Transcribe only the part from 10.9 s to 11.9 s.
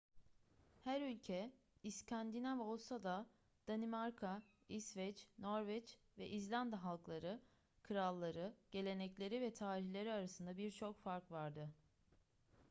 fark vardı